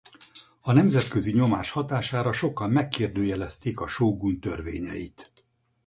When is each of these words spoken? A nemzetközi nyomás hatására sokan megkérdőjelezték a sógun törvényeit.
A 0.61 0.71
nemzetközi 0.71 1.31
nyomás 1.31 1.71
hatására 1.71 2.31
sokan 2.31 2.69
megkérdőjelezték 2.71 3.79
a 3.81 3.87
sógun 3.87 4.39
törvényeit. 4.39 5.31